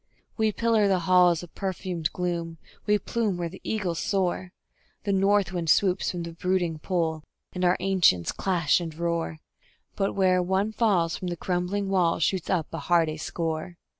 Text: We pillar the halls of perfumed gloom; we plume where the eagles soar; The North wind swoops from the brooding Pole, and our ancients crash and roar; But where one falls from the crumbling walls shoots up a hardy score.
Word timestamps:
We 0.35 0.51
pillar 0.51 0.87
the 0.87 0.97
halls 1.01 1.43
of 1.43 1.53
perfumed 1.53 2.11
gloom; 2.11 2.57
we 2.87 2.97
plume 2.97 3.37
where 3.37 3.49
the 3.49 3.61
eagles 3.63 3.99
soar; 3.99 4.51
The 5.03 5.13
North 5.13 5.53
wind 5.53 5.69
swoops 5.69 6.09
from 6.09 6.23
the 6.23 6.31
brooding 6.33 6.79
Pole, 6.79 7.23
and 7.53 7.63
our 7.63 7.77
ancients 7.79 8.31
crash 8.31 8.79
and 8.81 8.95
roar; 8.95 9.37
But 9.95 10.13
where 10.13 10.41
one 10.41 10.71
falls 10.71 11.15
from 11.15 11.27
the 11.27 11.37
crumbling 11.37 11.87
walls 11.87 12.23
shoots 12.23 12.49
up 12.49 12.73
a 12.73 12.79
hardy 12.79 13.17
score. 13.17 13.77